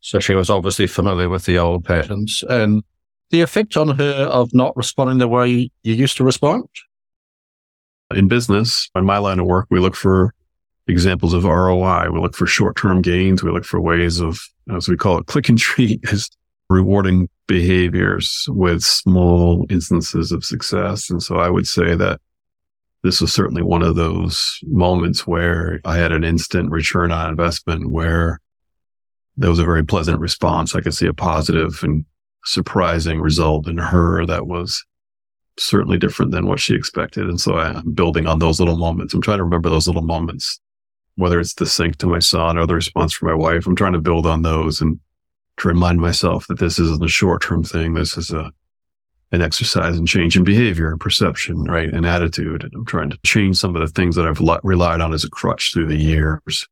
So 0.00 0.18
she 0.18 0.34
was 0.34 0.50
obviously 0.50 0.88
familiar 0.88 1.28
with 1.28 1.44
the 1.44 1.56
old 1.56 1.84
patterns 1.84 2.42
and 2.50 2.82
the 3.30 3.42
effect 3.42 3.76
on 3.76 3.96
her 3.96 4.12
of 4.24 4.52
not 4.52 4.76
responding 4.76 5.18
the 5.18 5.28
way 5.28 5.70
you 5.84 5.94
used 5.94 6.16
to 6.16 6.24
respond. 6.24 6.64
In 8.12 8.26
business, 8.26 8.90
in 8.96 9.04
my 9.04 9.18
line 9.18 9.38
of 9.38 9.46
work, 9.46 9.68
we 9.70 9.78
look 9.78 9.94
for 9.94 10.34
examples 10.88 11.32
of 11.32 11.44
ROI. 11.44 12.10
We 12.10 12.18
look 12.18 12.34
for 12.34 12.48
short 12.48 12.76
term 12.76 13.02
gains. 13.02 13.44
We 13.44 13.52
look 13.52 13.64
for 13.64 13.80
ways 13.80 14.18
of, 14.18 14.40
as 14.68 14.88
we 14.88 14.96
call 14.96 15.18
it, 15.18 15.26
click 15.26 15.48
and 15.48 15.56
treat 15.56 16.00
is 16.10 16.28
rewarding 16.68 17.28
behaviors 17.50 18.46
with 18.48 18.80
small 18.80 19.66
instances 19.70 20.30
of 20.30 20.44
success. 20.44 21.10
And 21.10 21.20
so 21.20 21.40
I 21.40 21.50
would 21.50 21.66
say 21.66 21.96
that 21.96 22.20
this 23.02 23.20
was 23.20 23.32
certainly 23.32 23.62
one 23.62 23.82
of 23.82 23.96
those 23.96 24.60
moments 24.62 25.26
where 25.26 25.80
I 25.84 25.96
had 25.96 26.12
an 26.12 26.22
instant 26.22 26.70
return 26.70 27.10
on 27.10 27.28
investment 27.28 27.90
where 27.90 28.40
there 29.36 29.50
was 29.50 29.58
a 29.58 29.64
very 29.64 29.84
pleasant 29.84 30.20
response. 30.20 30.76
I 30.76 30.80
could 30.80 30.94
see 30.94 31.08
a 31.08 31.12
positive 31.12 31.80
and 31.82 32.04
surprising 32.44 33.20
result 33.20 33.66
in 33.66 33.78
her 33.78 34.24
that 34.26 34.46
was 34.46 34.84
certainly 35.58 35.98
different 35.98 36.30
than 36.30 36.46
what 36.46 36.60
she 36.60 36.76
expected. 36.76 37.28
And 37.28 37.40
so 37.40 37.58
I'm 37.58 37.90
building 37.90 38.28
on 38.28 38.38
those 38.38 38.60
little 38.60 38.78
moments. 38.78 39.12
I'm 39.12 39.22
trying 39.22 39.38
to 39.38 39.44
remember 39.44 39.70
those 39.70 39.88
little 39.88 40.02
moments, 40.02 40.60
whether 41.16 41.40
it's 41.40 41.54
the 41.54 41.66
sync 41.66 41.96
to 41.96 42.06
my 42.06 42.20
son 42.20 42.56
or 42.56 42.66
the 42.68 42.76
response 42.76 43.12
from 43.12 43.26
my 43.26 43.34
wife. 43.34 43.66
I'm 43.66 43.74
trying 43.74 43.94
to 43.94 44.00
build 44.00 44.24
on 44.24 44.42
those 44.42 44.80
and 44.80 45.00
to 45.60 45.68
remind 45.68 46.00
myself 46.00 46.46
that 46.48 46.58
this 46.58 46.78
isn't 46.78 47.04
a 47.04 47.08
short 47.08 47.42
term 47.42 47.62
thing. 47.62 47.94
This 47.94 48.16
is 48.16 48.30
a 48.30 48.50
an 49.32 49.42
exercise 49.42 49.96
in 49.96 50.06
change 50.06 50.36
in 50.36 50.42
behavior 50.42 50.90
and 50.90 51.00
perception, 51.00 51.62
right? 51.64 51.88
And 51.88 52.04
attitude. 52.04 52.64
And 52.64 52.72
I'm 52.74 52.84
trying 52.84 53.10
to 53.10 53.18
change 53.24 53.58
some 53.58 53.76
of 53.76 53.80
the 53.80 53.86
things 53.86 54.16
that 54.16 54.26
I've 54.26 54.40
relied 54.64 55.00
on 55.00 55.12
as 55.12 55.22
a 55.22 55.30
crutch 55.30 55.72
through 55.72 55.86
the 55.86 55.96
years. 55.96 56.66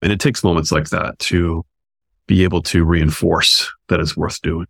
And 0.00 0.10
it 0.10 0.18
takes 0.18 0.42
moments 0.42 0.72
like 0.72 0.88
that 0.90 1.18
to 1.18 1.66
be 2.26 2.42
able 2.42 2.62
to 2.62 2.84
reinforce 2.84 3.70
that 3.88 4.00
it's 4.00 4.16
worth 4.16 4.40
doing. 4.40 4.66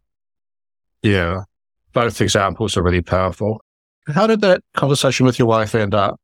Yeah. 1.03 1.43
Both 1.93 2.21
examples 2.21 2.77
are 2.77 2.83
really 2.83 3.03
powerful. 3.03 3.63
How 4.09 4.27
did 4.27 4.41
that 4.41 4.63
conversation 4.75 5.25
with 5.25 5.39
your 5.39 5.47
wife 5.47 5.77
end 5.77 5.95
up? 5.95 6.19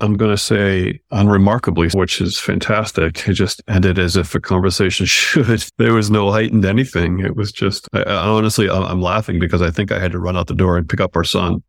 I'm 0.00 0.16
going 0.16 0.30
to 0.30 0.38
say 0.38 1.00
unremarkably, 1.10 1.88
which 1.94 2.20
is 2.20 2.38
fantastic. 2.38 3.28
It 3.28 3.34
just 3.34 3.62
ended 3.68 3.98
as 3.98 4.16
if 4.16 4.34
a 4.34 4.40
conversation 4.40 5.06
should. 5.06 5.64
There 5.78 5.94
was 5.94 6.10
no 6.10 6.30
heightened 6.30 6.64
anything. 6.64 7.20
It 7.20 7.36
was 7.36 7.52
just, 7.52 7.88
I, 7.92 8.02
I 8.02 8.28
honestly, 8.28 8.68
I'm 8.70 9.00
laughing 9.00 9.38
because 9.38 9.62
I 9.62 9.70
think 9.70 9.92
I 9.92 9.98
had 9.98 10.12
to 10.12 10.18
run 10.18 10.36
out 10.36 10.46
the 10.46 10.54
door 10.54 10.76
and 10.76 10.88
pick 10.88 11.00
up 11.00 11.16
our 11.16 11.24
son. 11.24 11.62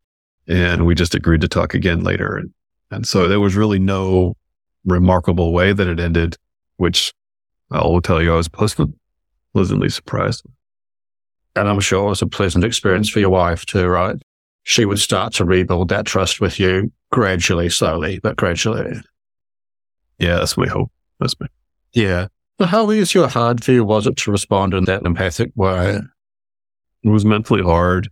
And 0.47 0.85
we 0.85 0.95
just 0.95 1.15
agreed 1.15 1.41
to 1.41 1.47
talk 1.47 1.73
again 1.73 2.03
later. 2.03 2.37
And, 2.37 2.53
and 2.91 3.07
so 3.07 3.27
there 3.27 3.39
was 3.39 3.55
really 3.55 3.79
no 3.79 4.35
remarkable 4.85 5.53
way 5.53 5.73
that 5.73 5.87
it 5.87 5.99
ended, 5.99 6.35
which 6.77 7.13
I 7.71 7.83
will 7.83 8.01
tell 8.01 8.21
you, 8.21 8.33
I 8.33 8.37
was 8.37 8.47
pleasant, 8.47 8.95
pleasantly 9.53 9.89
surprised. 9.89 10.43
And 11.55 11.67
I'm 11.67 11.79
sure 11.79 12.05
it 12.05 12.09
was 12.09 12.21
a 12.21 12.27
pleasant 12.27 12.63
experience 12.63 13.09
for 13.09 13.19
your 13.19 13.29
wife 13.29 13.65
too, 13.65 13.87
right? 13.87 14.15
She 14.69 14.85
would 14.85 14.99
start 14.99 15.33
to 15.33 15.45
rebuild 15.45 15.89
that 15.89 16.05
trust 16.05 16.39
with 16.39 16.59
you 16.59 16.91
gradually, 17.11 17.69
slowly, 17.69 18.19
but 18.21 18.35
gradually. 18.35 19.01
Yeah, 20.19 20.35
that's 20.35 20.57
my 20.57 20.67
hope. 20.67 20.91
That's 21.19 21.33
my. 21.39 21.47
Yeah. 21.93 22.27
But 22.59 22.69
how 22.69 22.91
easy 22.91 23.17
or 23.17 23.27
hard 23.27 23.63
for 23.63 23.71
you 23.71 23.83
was 23.83 24.05
it 24.05 24.15
to 24.17 24.31
respond 24.31 24.75
in 24.75 24.85
that 24.85 25.07
empathic 25.07 25.51
way? 25.55 25.99
It 27.01 27.09
was 27.09 27.25
mentally 27.25 27.63
hard 27.63 28.09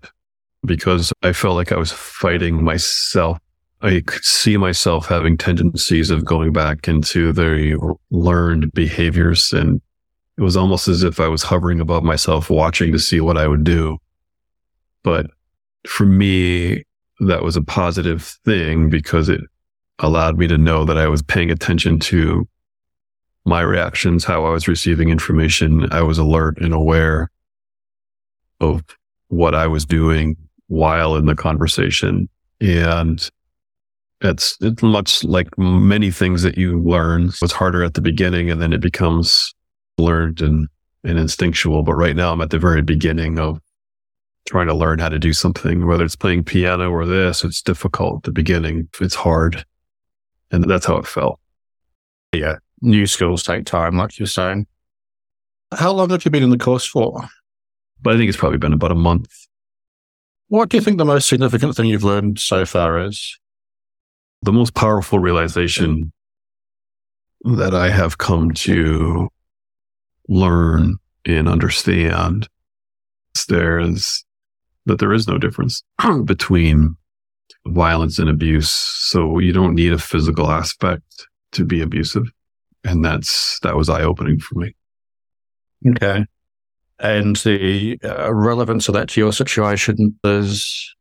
because 0.65 1.13
I 1.21 1.31
felt 1.31 1.57
like 1.57 1.71
I 1.71 1.77
was 1.77 1.91
fighting 1.91 2.63
myself. 2.63 3.37
I 3.83 4.01
could 4.03 4.25
see 4.25 4.57
myself 4.57 5.05
having 5.05 5.37
tendencies 5.37 6.09
of 6.09 6.25
going 6.25 6.53
back 6.53 6.87
into 6.87 7.33
the 7.33 7.95
learned 8.09 8.73
behaviors. 8.73 9.53
And 9.53 9.79
it 10.39 10.41
was 10.41 10.57
almost 10.57 10.87
as 10.87 11.03
if 11.03 11.19
I 11.19 11.27
was 11.27 11.43
hovering 11.43 11.79
above 11.79 12.03
myself, 12.03 12.49
watching 12.49 12.93
to 12.93 12.99
see 12.99 13.21
what 13.21 13.37
I 13.37 13.47
would 13.47 13.63
do. 13.63 13.99
But 15.03 15.27
for 15.87 16.05
me, 16.05 16.83
that 17.19 17.43
was 17.43 17.55
a 17.55 17.61
positive 17.61 18.37
thing 18.45 18.89
because 18.89 19.29
it 19.29 19.41
allowed 19.99 20.37
me 20.37 20.47
to 20.47 20.57
know 20.57 20.85
that 20.85 20.97
I 20.97 21.07
was 21.07 21.21
paying 21.21 21.49
attention 21.49 21.99
to 21.99 22.47
my 23.45 23.61
reactions, 23.61 24.25
how 24.25 24.45
I 24.45 24.49
was 24.49 24.67
receiving 24.67 25.09
information. 25.09 25.91
I 25.91 26.01
was 26.01 26.17
alert 26.17 26.59
and 26.59 26.73
aware 26.73 27.31
of 28.59 28.83
what 29.29 29.55
I 29.55 29.67
was 29.67 29.85
doing 29.85 30.35
while 30.67 31.15
in 31.15 31.25
the 31.25 31.35
conversation. 31.35 32.27
And 32.59 33.27
it's, 34.21 34.57
it's 34.61 34.83
much 34.83 35.23
like 35.23 35.47
many 35.57 36.11
things 36.11 36.41
that 36.43 36.57
you 36.57 36.81
learn. 36.81 37.31
It's 37.41 37.53
harder 37.53 37.83
at 37.83 37.93
the 37.93 38.01
beginning 38.01 38.51
and 38.51 38.61
then 38.61 38.73
it 38.73 38.81
becomes 38.81 39.53
learned 39.97 40.41
and, 40.41 40.67
and 41.03 41.17
instinctual. 41.17 41.83
But 41.83 41.95
right 41.95 42.15
now 42.15 42.33
I'm 42.33 42.41
at 42.41 42.49
the 42.49 42.59
very 42.59 42.81
beginning 42.81 43.39
of 43.39 43.59
trying 44.47 44.67
to 44.67 44.73
learn 44.73 44.99
how 44.99 45.09
to 45.09 45.19
do 45.19 45.33
something, 45.33 45.85
whether 45.85 46.05
it's 46.05 46.15
playing 46.15 46.43
piano 46.43 46.89
or 46.89 47.05
this, 47.05 47.43
it's 47.43 47.61
difficult 47.61 48.17
at 48.17 48.23
the 48.23 48.31
beginning. 48.31 48.87
It's 48.99 49.13
hard. 49.13 49.65
And 50.51 50.63
that's 50.63 50.85
how 50.85 50.95
it 50.97 51.05
felt. 51.05 51.39
Yeah. 52.33 52.55
New 52.81 53.05
skills 53.07 53.43
take 53.43 53.65
time, 53.65 53.97
like 53.97 54.17
you're 54.17 54.27
saying. 54.27 54.65
How 55.73 55.91
long 55.91 56.09
have 56.11 56.23
you 56.23 56.31
been 56.31 56.43
in 56.43 56.49
the 56.49 56.57
course 56.57 56.85
for? 56.85 57.27
But 58.01 58.13
I 58.13 58.17
think 58.17 58.29
it's 58.29 58.37
probably 58.37 58.57
been 58.57 58.73
about 58.73 58.91
a 58.91 58.95
month. 58.95 59.29
What 60.47 60.69
do 60.69 60.77
you 60.77 60.81
think 60.81 60.97
the 60.97 61.05
most 61.05 61.27
significant 61.27 61.75
thing 61.75 61.87
you've 61.87 62.05
learned 62.05 62.39
so 62.39 62.65
far 62.65 63.03
is? 63.03 63.37
The 64.43 64.53
most 64.53 64.75
powerful 64.75 65.19
realization 65.19 66.13
that 67.43 67.73
I 67.73 67.89
have 67.89 68.17
come 68.17 68.51
to 68.51 69.27
learn 70.29 70.97
and 71.25 71.49
understand 71.49 72.47
there's 73.49 74.25
that 74.87 74.99
there 74.99 75.13
is 75.13 75.27
no 75.27 75.37
difference 75.37 75.83
between 76.25 76.95
violence 77.67 78.19
and 78.19 78.29
abuse. 78.29 78.71
So 78.71 79.39
you 79.39 79.53
don't 79.53 79.75
need 79.75 79.93
a 79.93 79.99
physical 79.99 80.49
aspect 80.49 81.27
to 81.53 81.65
be 81.65 81.81
abusive. 81.81 82.25
And 82.83 83.03
that's, 83.03 83.59
that 83.61 83.75
was 83.75 83.89
eye 83.89 84.03
opening 84.03 84.39
for 84.39 84.59
me. 84.59 84.75
Okay. 85.87 86.25
And 86.99 87.35
the 87.37 87.99
uh, 88.03 88.33
relevance 88.33 88.87
of 88.87 88.95
that 88.95 89.09
to 89.09 89.21
your 89.21 89.33
situation 89.33 90.17
is. 90.23 90.95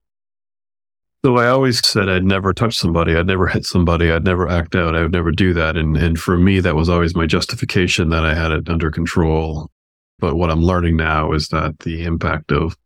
So 1.25 1.39
I 1.39 1.49
always 1.49 1.85
said 1.87 2.09
I'd 2.09 2.25
never 2.25 2.53
touch 2.53 2.77
somebody. 2.77 3.17
I'd 3.17 3.27
never 3.27 3.47
hit 3.47 3.65
somebody. 3.65 4.13
I'd 4.13 4.25
never 4.25 4.49
act 4.49 4.77
out. 4.77 4.95
I 4.95 5.03
would 5.03 5.13
never 5.13 5.33
do 5.33 5.55
that. 5.55 5.77
And, 5.77 5.97
and 5.97 6.19
for 6.19 6.37
me, 6.37 6.61
that 6.61 6.77
was 6.77 6.89
always 6.89 7.17
my 7.17 7.27
justification 7.27 8.11
that 8.11 8.25
I 8.25 8.35
had 8.35 8.53
it 8.53 8.69
under 8.69 8.91
control. 8.91 9.71
But 10.19 10.37
what 10.37 10.51
I'm 10.51 10.63
learning 10.63 10.97
now 10.97 11.33
is 11.33 11.49
that 11.49 11.79
the 11.81 12.05
impact 12.05 12.53
of 12.53 12.77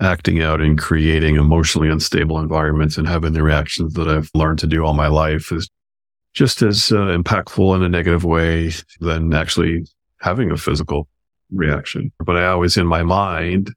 acting 0.00 0.42
out 0.42 0.60
and 0.60 0.78
creating 0.78 1.36
emotionally 1.36 1.88
unstable 1.88 2.38
environments 2.38 2.98
and 2.98 3.08
having 3.08 3.32
the 3.32 3.42
reactions 3.42 3.94
that 3.94 4.08
I've 4.08 4.30
learned 4.34 4.58
to 4.60 4.66
do 4.66 4.84
all 4.84 4.94
my 4.94 5.06
life 5.06 5.50
is 5.52 5.70
just 6.34 6.60
as 6.62 6.92
uh, 6.92 7.16
impactful 7.16 7.74
in 7.76 7.82
a 7.82 7.88
negative 7.88 8.24
way 8.24 8.72
than 9.00 9.32
actually 9.32 9.86
having 10.20 10.50
a 10.50 10.56
physical 10.56 11.08
reaction. 11.50 12.12
But 12.18 12.36
I 12.36 12.46
always, 12.46 12.76
in 12.76 12.86
my 12.86 13.02
mind, 13.02 13.72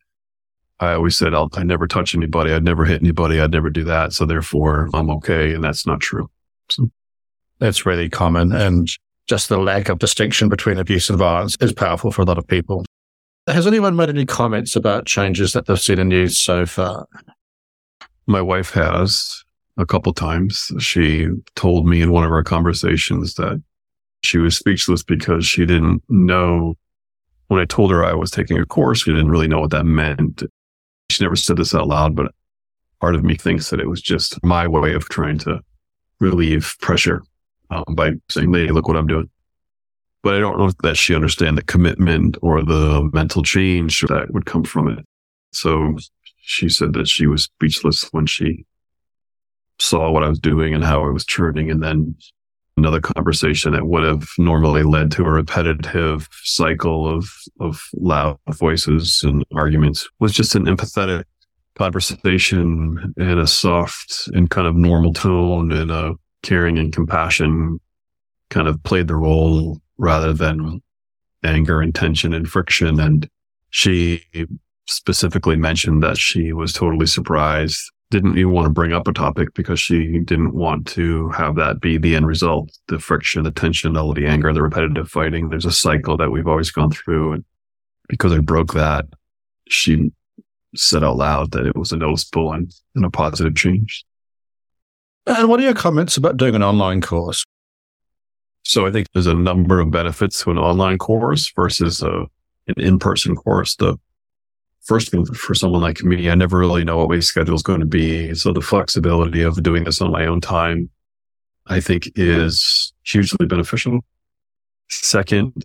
I 0.82 0.94
always 0.94 1.16
said, 1.16 1.34
I'll, 1.34 1.50
I 1.54 1.64
never 1.64 1.88
touch 1.88 2.16
anybody. 2.16 2.52
I'd 2.52 2.64
never 2.64 2.86
hit 2.86 3.02
anybody. 3.02 3.40
I'd 3.40 3.52
never 3.52 3.70
do 3.70 3.86
that. 3.86 4.14
So 4.14 4.26
therefore 4.26 4.90
I'm 4.94 5.10
okay. 5.12 5.54
And 5.54 5.64
that's 5.64 5.88
not 5.88 6.02
true. 6.02 6.30
So. 6.70 6.90
That's 7.60 7.86
really 7.86 8.10
common. 8.10 8.54
And 8.54 8.90
just 9.28 9.50
the 9.50 9.58
lack 9.58 9.90
of 9.90 10.00
distinction 10.00 10.50
between 10.50 10.78
abuse 10.78 11.10
and 11.10 11.20
violence 11.20 11.58
is 11.60 11.74
powerful 11.74 12.12
for 12.12 12.22
a 12.22 12.26
lot 12.26 12.38
of 12.38 12.48
people. 12.48 12.86
Has 13.50 13.66
anyone 13.66 13.96
made 13.96 14.10
any 14.10 14.26
comments 14.26 14.76
about 14.76 15.08
changes 15.08 15.54
that 15.54 15.66
they've 15.66 15.80
seen 15.80 15.98
in 15.98 16.12
you 16.12 16.28
so 16.28 16.68
far? 16.68 17.08
My 18.28 18.42
wife 18.42 18.72
has 18.72 19.44
a 19.78 19.88
couple 19.88 20.14
times. 20.14 20.72
She 20.80 21.28
told 21.56 21.88
me 21.88 22.02
in 22.02 22.12
one 22.12 22.24
of 22.24 22.32
our 22.32 22.44
conversations 22.44 23.34
that 23.36 23.62
she 24.24 24.38
was 24.38 24.56
speechless 24.56 25.02
because 25.02 25.48
she 25.48 25.66
didn't 25.66 26.04
know 26.10 26.76
when 27.48 27.60
I 27.60 27.66
told 27.66 27.90
her 27.90 28.06
I 28.06 28.14
was 28.14 28.30
taking 28.30 28.60
a 28.60 28.66
course, 28.66 29.02
she 29.02 29.12
didn't 29.12 29.32
really 29.32 29.48
know 29.48 29.62
what 29.62 29.72
that 29.72 29.86
meant. 29.86 30.44
She 31.10 31.24
never 31.24 31.36
said 31.36 31.58
this 31.58 31.74
out 31.74 31.88
loud, 31.88 32.16
but 32.16 32.32
part 33.02 33.16
of 33.16 33.24
me 33.24 33.36
thinks 33.36 33.72
that 33.72 33.80
it 33.80 33.90
was 33.90 34.02
just 34.02 34.44
my 34.44 34.68
way 34.68 34.94
of 34.94 35.10
trying 35.10 35.40
to 35.40 35.62
relieve 36.20 36.76
pressure 36.82 37.24
um, 37.72 37.86
by 37.90 38.12
saying, 38.30 38.52
look 38.52 38.88
what 38.88 38.98
I'm 38.98 39.08
doing 39.08 39.30
but 40.22 40.36
I 40.36 40.40
don't 40.40 40.58
know 40.58 40.72
that 40.84 40.98
she 40.98 41.16
understand 41.16 41.58
the 41.58 41.64
commitment 41.64 42.38
or 42.42 42.64
the 42.64 43.10
mental 43.14 43.44
change 43.44 44.02
that 44.02 44.34
would 44.34 44.46
come 44.46 44.64
from 44.64 44.90
it. 44.90 45.06
So 45.52 45.98
she 46.42 46.70
said 46.70 46.94
that 46.94 47.08
she 47.08 47.26
was 47.28 47.44
speechless 47.44 48.04
when 48.12 48.26
she 48.26 48.66
saw 49.80 50.12
what 50.12 50.24
I 50.24 50.30
was 50.30 50.40
doing 50.40 50.74
and 50.74 50.84
how 50.84 51.04
I 51.04 51.10
was 51.10 51.26
churning. 51.26 51.72
And 51.72 51.82
then 51.82 52.16
another 52.76 53.02
conversation 53.02 53.74
that 53.74 53.88
would 53.88 54.04
have 54.04 54.28
normally 54.38 54.84
led 54.84 55.12
to 55.12 55.24
a 55.24 55.32
repetitive 55.32 56.28
cycle 56.44 57.08
of, 57.08 57.30
of 57.60 57.82
loud 57.94 58.38
voices 58.52 59.22
and 59.24 59.44
arguments 59.54 60.10
was 60.20 60.34
just 60.34 60.56
an 60.56 60.66
empathetic 60.66 61.24
conversation 61.76 63.14
in 63.18 63.40
a 63.40 63.48
soft 63.48 64.28
and 64.34 64.50
kind 64.50 64.68
of 64.68 64.76
normal 64.76 65.14
tone 65.14 65.72
and 65.72 65.92
a 65.92 66.14
caring 66.44 66.78
and 66.78 66.94
compassion 66.94 67.80
kind 68.50 68.68
of 68.68 68.82
played 68.84 69.08
the 69.08 69.16
role 69.16 69.80
rather 70.00 70.34
than 70.34 70.82
anger 71.44 71.82
and 71.82 71.94
tension 71.94 72.34
and 72.34 72.50
friction. 72.50 73.00
And 73.00 73.30
she 73.70 74.24
specifically 74.88 75.56
mentioned 75.56 76.02
that 76.02 76.18
she 76.18 76.52
was 76.52 76.74
totally 76.74 77.06
surprised, 77.06 77.80
didn't 78.10 78.38
even 78.38 78.52
want 78.52 78.66
to 78.66 78.72
bring 78.72 78.94
up 78.94 79.08
a 79.08 79.14
topic 79.14 79.54
because 79.54 79.80
she 79.80 80.18
didn't 80.20 80.56
want 80.56 80.88
to 80.88 81.30
have 81.30 81.56
that 81.56 81.80
be 81.80 81.98
the 81.98 82.16
end 82.16 82.26
result, 82.26 82.72
the 82.88 82.98
friction, 82.98 83.44
the 83.44 83.52
tension, 83.52 83.96
all 83.96 84.14
the 84.14 84.26
anger, 84.26 84.52
the 84.52 84.64
repetitive 84.64 85.10
fighting. 85.10 85.50
There's 85.50 85.66
a 85.66 85.72
cycle 85.72 86.18
that 86.18 86.32
we've 86.32 86.48
always 86.48 86.72
gone 86.72 86.92
through. 86.92 87.34
And 87.34 87.46
because 88.08 88.34
I 88.34 88.40
broke 88.40 88.74
that, 88.74 89.06
she 89.68 90.12
said 90.76 91.04
out 91.04 91.18
loud 91.18 91.52
that 91.52 91.68
it 91.68 91.76
was 91.76 91.92
a 91.92 91.98
noticeable 91.98 92.52
and, 92.54 92.74
and 92.96 93.06
a 93.06 93.10
positive 93.10 93.56
change. 93.56 94.06
And 95.28 95.50
what 95.50 95.60
are 95.60 95.64
your 95.64 95.76
comments 95.76 96.18
about 96.18 96.38
doing 96.38 96.56
an 96.56 96.64
online 96.64 97.02
course? 97.02 97.44
So 98.70 98.86
I 98.86 98.92
think 98.92 99.08
there's 99.14 99.26
a 99.26 99.34
number 99.34 99.80
of 99.80 99.90
benefits 99.90 100.44
to 100.44 100.52
an 100.52 100.60
online 100.60 101.00
course 101.00 101.52
versus 101.56 102.04
a, 102.04 102.28
an 102.68 102.76
in-person 102.78 103.36
course. 103.36 103.76
The 103.76 103.98
first 104.82 105.12
one 105.12 105.26
for 105.26 105.56
someone 105.56 105.82
like 105.82 106.04
me, 106.04 106.30
I 106.30 106.36
never 106.36 106.60
really 106.60 106.84
know 106.84 106.98
what 106.98 107.10
my 107.10 107.20
schedule 107.20 107.56
is 107.56 107.64
going 107.64 107.80
to 107.80 107.88
be. 107.88 108.36
So 108.36 108.54
the 108.54 108.62
flexibility 108.62 109.42
of 109.42 109.64
doing 109.64 109.86
this 109.86 110.04
on 110.04 110.12
my 110.12 110.28
own 110.28 110.40
time, 110.40 110.92
I 111.66 111.80
think 111.80 112.12
is 112.14 112.94
hugely 113.02 113.48
beneficial. 113.48 114.02
Second, 114.88 115.64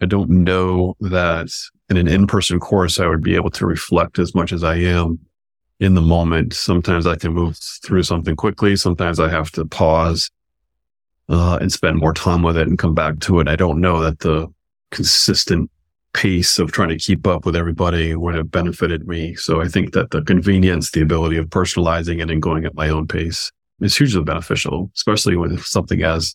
I 0.00 0.06
don't 0.06 0.30
know 0.30 0.96
that 1.00 1.50
in 1.90 1.98
an 1.98 2.08
in-person 2.08 2.58
course, 2.58 2.98
I 2.98 3.06
would 3.06 3.22
be 3.22 3.34
able 3.34 3.50
to 3.50 3.66
reflect 3.66 4.18
as 4.18 4.34
much 4.34 4.54
as 4.54 4.64
I 4.64 4.76
am 4.76 5.18
in 5.78 5.92
the 5.92 6.00
moment. 6.00 6.54
Sometimes 6.54 7.06
I 7.06 7.16
can 7.16 7.34
move 7.34 7.58
through 7.84 8.04
something 8.04 8.34
quickly. 8.34 8.76
Sometimes 8.76 9.20
I 9.20 9.28
have 9.28 9.50
to 9.50 9.66
pause 9.66 10.30
uh, 11.28 11.58
and 11.60 11.72
spend 11.72 11.98
more 11.98 12.12
time 12.12 12.42
with 12.42 12.56
it 12.56 12.68
and 12.68 12.78
come 12.78 12.94
back 12.94 13.20
to 13.20 13.40
it. 13.40 13.48
I 13.48 13.56
don't 13.56 13.80
know 13.80 14.00
that 14.00 14.20
the 14.20 14.48
consistent 14.90 15.70
pace 16.12 16.58
of 16.58 16.72
trying 16.72 16.88
to 16.88 16.96
keep 16.96 17.26
up 17.26 17.44
with 17.44 17.54
everybody 17.54 18.14
would 18.14 18.34
have 18.34 18.50
benefited 18.50 19.06
me. 19.06 19.34
So 19.34 19.60
I 19.60 19.68
think 19.68 19.92
that 19.92 20.10
the 20.10 20.22
convenience, 20.22 20.90
the 20.90 21.02
ability 21.02 21.36
of 21.36 21.46
personalizing 21.48 22.22
it 22.22 22.30
and 22.30 22.40
going 22.40 22.64
at 22.64 22.74
my 22.74 22.88
own 22.88 23.06
pace 23.06 23.52
is 23.80 23.96
hugely 23.96 24.22
beneficial, 24.22 24.90
especially 24.96 25.36
with 25.36 25.62
something 25.62 26.02
as 26.02 26.34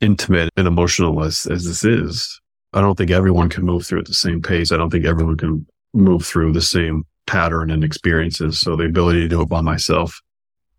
intimate 0.00 0.50
and 0.56 0.66
emotional 0.66 1.22
as, 1.22 1.46
as 1.46 1.64
this 1.64 1.84
is. 1.84 2.40
I 2.72 2.80
don't 2.80 2.96
think 2.96 3.10
everyone 3.10 3.48
can 3.48 3.64
move 3.64 3.86
through 3.86 4.00
at 4.00 4.06
the 4.06 4.14
same 4.14 4.40
pace. 4.40 4.72
I 4.72 4.76
don't 4.76 4.90
think 4.90 5.04
everyone 5.04 5.36
can 5.36 5.66
move 5.92 6.24
through 6.24 6.52
the 6.52 6.62
same 6.62 7.04
pattern 7.26 7.70
and 7.70 7.84
experiences. 7.84 8.58
So 8.60 8.76
the 8.76 8.84
ability 8.84 9.20
to 9.20 9.28
do 9.28 9.42
it 9.42 9.48
by 9.48 9.60
myself 9.60 10.20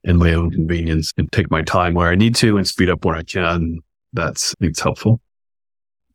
in 0.03 0.18
my 0.18 0.34
own 0.34 0.51
convenience 0.51 1.13
and 1.18 1.32
take 1.32 1.51
my 1.51 1.62
time 1.62 1.94
where 1.94 2.10
I 2.10 2.15
need 2.15 2.36
to 2.36 2.58
and 2.58 2.68
speed 2.68 2.89
up 2.89 3.06
where 3.06 3.15
I 3.15 3.24
can, 3.24 3.79
that's 4.13 4.56
it's 4.60 4.79
helpful. 4.79 5.20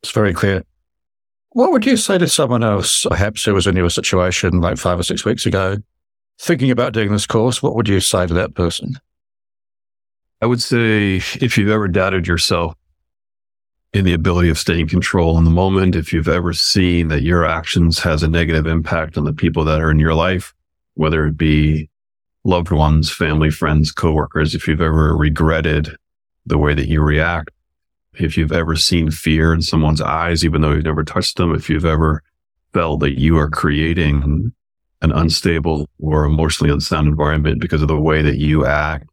It's 0.02 0.12
very 0.12 0.34
clear. 0.34 0.64
What 1.50 1.70
would 1.70 1.86
you 1.86 1.96
say 1.96 2.18
to 2.18 2.28
someone 2.28 2.64
else, 2.64 3.04
perhaps 3.04 3.44
who 3.44 3.54
was 3.54 3.66
in 3.66 3.76
your 3.76 3.90
situation 3.90 4.60
like 4.60 4.76
five 4.76 4.98
or 4.98 5.04
six 5.04 5.24
weeks 5.24 5.46
ago, 5.46 5.76
thinking 6.40 6.70
about 6.70 6.92
doing 6.92 7.12
this 7.12 7.26
course? 7.26 7.62
What 7.62 7.76
would 7.76 7.88
you 7.88 8.00
say 8.00 8.26
to 8.26 8.34
that 8.34 8.54
person? 8.54 8.98
I 10.42 10.46
would 10.46 10.60
say 10.60 11.16
if 11.16 11.56
you've 11.56 11.70
ever 11.70 11.88
doubted 11.88 12.26
yourself 12.26 12.74
in 13.92 14.04
the 14.04 14.12
ability 14.12 14.48
of 14.48 14.58
staying 14.58 14.88
control 14.88 15.38
in 15.38 15.44
the 15.44 15.50
moment, 15.50 15.94
if 15.94 16.12
you've 16.12 16.28
ever 16.28 16.52
seen 16.52 17.08
that 17.08 17.22
your 17.22 17.46
actions 17.46 18.00
has 18.00 18.22
a 18.22 18.28
negative 18.28 18.66
impact 18.66 19.16
on 19.16 19.24
the 19.24 19.32
people 19.32 19.64
that 19.64 19.80
are 19.80 19.90
in 19.90 20.00
your 20.00 20.14
life, 20.14 20.52
whether 20.94 21.24
it 21.26 21.36
be 21.36 21.88
loved 22.44 22.70
ones, 22.70 23.10
family, 23.10 23.50
friends, 23.50 23.90
coworkers, 23.90 24.54
if 24.54 24.68
you've 24.68 24.80
ever 24.80 25.16
regretted 25.16 25.88
the 26.46 26.58
way 26.58 26.74
that 26.74 26.88
you 26.88 27.00
react, 27.00 27.50
if 28.14 28.36
you've 28.36 28.52
ever 28.52 28.76
seen 28.76 29.10
fear 29.10 29.52
in 29.52 29.62
someone's 29.62 30.00
eyes, 30.00 30.44
even 30.44 30.60
though 30.60 30.72
you've 30.72 30.84
never 30.84 31.04
touched 31.04 31.36
them, 31.36 31.54
if 31.54 31.68
you've 31.68 31.86
ever 31.86 32.22
felt 32.72 33.00
that 33.00 33.18
you 33.18 33.38
are 33.38 33.48
creating 33.48 34.52
an 35.00 35.12
unstable 35.12 35.88
or 35.98 36.24
emotionally 36.24 36.72
unsound 36.72 37.08
environment 37.08 37.60
because 37.60 37.82
of 37.82 37.88
the 37.88 38.00
way 38.00 38.22
that 38.22 38.36
you 38.36 38.66
act, 38.66 39.08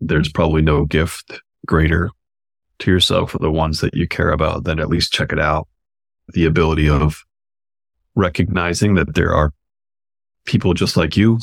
there's 0.00 0.30
probably 0.30 0.62
no 0.62 0.84
gift 0.86 1.40
greater 1.66 2.10
to 2.78 2.90
yourself 2.90 3.34
or 3.34 3.38
the 3.38 3.50
ones 3.50 3.80
that 3.80 3.94
you 3.94 4.08
care 4.08 4.30
about, 4.30 4.64
then 4.64 4.80
at 4.80 4.88
least 4.88 5.12
check 5.12 5.32
it 5.32 5.38
out. 5.38 5.68
The 6.32 6.46
ability 6.46 6.88
of 6.88 7.24
recognizing 8.14 8.94
that 8.94 9.14
there 9.14 9.34
are 9.34 9.52
people 10.46 10.74
just 10.74 10.96
like 10.96 11.16
you, 11.16 11.38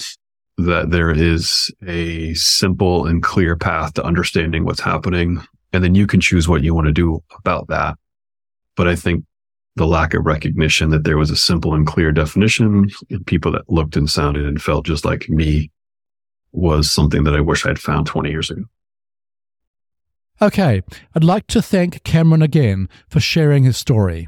that 0.58 0.89
there 0.89 1.12
is 1.12 1.72
a 1.88 2.34
simple 2.34 3.06
and 3.06 3.22
clear 3.22 3.56
path 3.56 3.93
to 3.93 4.04
understanding 4.04 4.65
what's 4.65 4.82
happening. 4.82 5.41
And 5.74 5.84
then 5.84 5.96
you 5.96 6.08
can 6.08 6.20
choose 6.20 6.48
what 6.48 6.63
you 6.63 6.74
want 6.74 6.88
to 6.88 6.93
do 6.93 7.24
about 7.38 7.67
that. 7.67 7.98
But 8.76 8.88
I 8.88 8.96
think 8.96 9.26
the 9.76 9.86
lack 9.86 10.15
of 10.15 10.26
recognition 10.26 10.89
that 10.89 11.04
there 11.04 11.17
was 11.17 11.30
a 11.30 11.36
simple 11.36 11.76
and 11.76 11.86
clear 11.86 12.12
definition 12.12 12.89
in 13.10 13.24
people 13.26 13.52
that 13.52 13.70
looked 13.70 13.96
and 13.96 14.10
sounded 14.10 14.46
and 14.46 14.62
felt 14.62 14.86
just 14.86 15.06
like 15.06 15.30
me 15.30 15.70
was 16.52 16.89
something 16.89 17.24
that 17.26 17.36
I 17.36 17.41
wish 17.41 17.65
I'd 17.65 17.80
found 17.80 18.08
20 18.08 18.30
years 18.32 18.50
ago. 18.50 18.63
Okay, 20.41 20.82
I'd 21.15 21.24
like 21.24 21.48
to 21.48 21.62
thank 21.62 22.04
Cameron 22.04 22.41
again 22.41 22.89
for 23.10 23.20
sharing 23.20 23.63
his 23.63 23.78
story. 23.78 24.28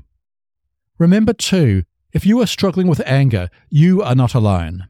Remember, 0.98 1.34
too, 1.34 1.84
if 2.14 2.26
you 2.26 2.42
are 2.42 2.48
struggling 2.48 2.88
with 2.88 3.02
anger, 3.06 3.50
you 3.70 4.02
are 4.02 4.16
not 4.16 4.34
alone. 4.34 4.88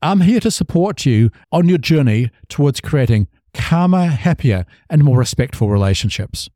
I'm 0.00 0.20
here 0.20 0.40
to 0.40 0.50
support 0.50 1.04
you 1.04 1.30
on 1.50 1.68
your 1.68 1.78
journey 1.78 2.30
towards 2.48 2.80
creating 2.80 3.28
calmer, 3.52 4.06
happier, 4.06 4.64
and 4.88 5.02
more 5.02 5.18
respectful 5.18 5.68
relationships. 5.68 6.48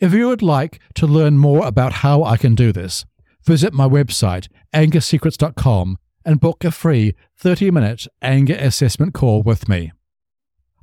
If 0.00 0.12
you 0.12 0.26
would 0.28 0.42
like 0.42 0.80
to 0.94 1.06
learn 1.06 1.38
more 1.38 1.64
about 1.64 1.92
how 1.94 2.24
I 2.24 2.36
can 2.36 2.56
do 2.56 2.72
this, 2.72 3.04
visit 3.44 3.72
my 3.72 3.86
website, 3.86 4.48
angersecrets.com, 4.74 5.98
and 6.24 6.40
book 6.40 6.64
a 6.64 6.72
free 6.72 7.14
30 7.38 7.70
minute 7.70 8.06
anger 8.20 8.56
assessment 8.58 9.14
call 9.14 9.42
with 9.42 9.68
me. 9.68 9.92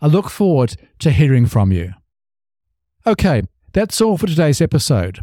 I 0.02 0.08
look 0.08 0.30
forward 0.30 0.76
to 1.00 1.12
hearing 1.12 1.46
from 1.46 1.74
you. 1.74 1.94
Okay, 3.06 3.44
that's 3.74 4.00
all 4.00 4.18
for 4.18 4.28
today's 4.28 4.62
episode. 4.62 5.20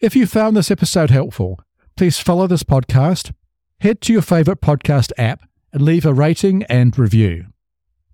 If 0.00 0.14
you 0.14 0.26
found 0.26 0.56
this 0.56 0.70
episode 0.70 1.10
helpful, 1.10 1.60
please 1.96 2.18
follow 2.18 2.46
this 2.46 2.62
podcast, 2.62 3.32
head 3.80 4.00
to 4.02 4.12
your 4.12 4.22
favorite 4.22 4.60
podcast 4.60 5.10
app, 5.18 5.42
and 5.74 5.82
leave 5.82 6.06
a 6.06 6.14
rating 6.14 6.62
and 6.64 6.96
review. 6.98 7.46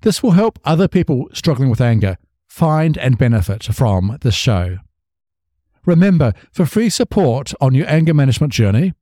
This 0.00 0.22
will 0.22 0.32
help 0.32 0.58
other 0.64 0.88
people 0.88 1.28
struggling 1.32 1.70
with 1.70 1.80
anger 1.80 2.16
find 2.48 2.98
and 2.98 3.16
benefit 3.16 3.62
from 3.62 4.18
this 4.22 4.34
show. 4.34 4.78
Remember, 5.86 6.32
for 6.52 6.66
free 6.66 6.90
support 6.90 7.54
on 7.60 7.74
your 7.74 7.88
anger 7.88 8.12
management 8.12 8.52
journey, 8.52 8.92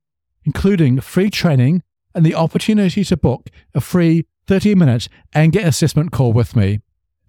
including 0.43 1.01
free 1.01 1.31
training 1.31 1.81
and 2.13 2.25
the 2.25 2.35
opportunity 2.35 3.03
to 3.03 3.17
book 3.17 3.49
a 3.73 3.81
free 3.81 4.25
30 4.45 4.75
minute 4.75 5.09
anger 5.33 5.61
assessment 5.61 6.11
call 6.11 6.31
with 6.31 6.55
me, 6.55 6.79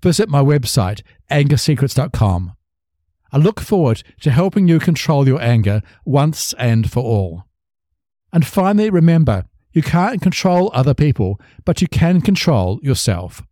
visit 0.03 0.29
my 0.29 0.43
website, 0.43 1.03
angersecrets.com. 1.31 2.53
I 3.33 3.39
look 3.39 3.61
forward 3.61 4.03
to 4.21 4.31
helping 4.31 4.67
you 4.67 4.79
control 4.79 5.27
your 5.27 5.41
anger 5.41 5.83
once 6.05 6.53
and 6.59 6.91
for 6.91 7.03
all. 7.03 7.45
And 8.33 8.47
finally, 8.47 8.91
remember 8.91 9.45
you 9.73 9.83
can't 9.83 10.21
control 10.21 10.71
other 10.75 10.95
people, 10.95 11.41
but 11.65 11.81
you 11.81 11.89
can 11.89 12.21
control 12.21 12.81
yourself. 12.83 13.43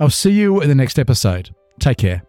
I'll 0.00 0.10
see 0.10 0.30
you 0.30 0.60
in 0.60 0.68
the 0.68 0.74
next 0.74 0.98
episode. 0.98 1.50
Take 1.80 1.98
care. 1.98 2.22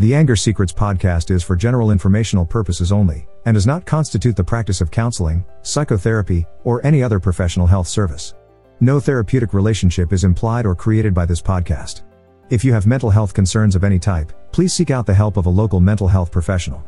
The 0.00 0.14
Anger 0.14 0.34
Secrets 0.34 0.72
podcast 0.72 1.30
is 1.30 1.44
for 1.44 1.54
general 1.54 1.92
informational 1.92 2.44
purposes 2.44 2.90
only 2.90 3.28
and 3.46 3.54
does 3.54 3.66
not 3.66 3.86
constitute 3.86 4.34
the 4.34 4.42
practice 4.42 4.80
of 4.80 4.90
counseling, 4.90 5.44
psychotherapy, 5.62 6.44
or 6.64 6.84
any 6.84 7.00
other 7.00 7.20
professional 7.20 7.66
health 7.68 7.86
service. 7.86 8.34
No 8.80 8.98
therapeutic 8.98 9.54
relationship 9.54 10.12
is 10.12 10.24
implied 10.24 10.66
or 10.66 10.74
created 10.74 11.14
by 11.14 11.26
this 11.26 11.40
podcast. 11.40 12.02
If 12.50 12.64
you 12.64 12.72
have 12.72 12.88
mental 12.88 13.08
health 13.08 13.34
concerns 13.34 13.76
of 13.76 13.84
any 13.84 14.00
type, 14.00 14.32
please 14.50 14.72
seek 14.72 14.90
out 14.90 15.06
the 15.06 15.14
help 15.14 15.36
of 15.36 15.46
a 15.46 15.50
local 15.50 15.78
mental 15.78 16.08
health 16.08 16.32
professional. 16.32 16.84